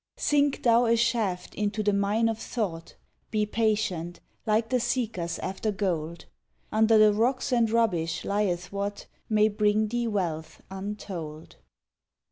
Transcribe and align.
Sink 0.17 0.63
thou 0.63 0.85
a 0.87 0.95
shaft 0.97 1.53
into 1.53 1.83
the 1.83 1.93
mine 1.93 2.27
of 2.27 2.39
thought; 2.39 2.95
Be 3.29 3.45
patient, 3.45 4.19
like 4.47 4.69
the 4.69 4.79
seekers 4.79 5.37
after 5.37 5.71
gold; 5.71 6.25
Under 6.71 6.97
the 6.97 7.13
rocks 7.13 7.51
and 7.53 7.69
rubbish 7.69 8.25
lieth 8.25 8.71
what 8.71 9.05
May 9.29 9.47
bring 9.47 9.89
thee 9.89 10.07
wealth 10.07 10.59
untold. 10.71 11.57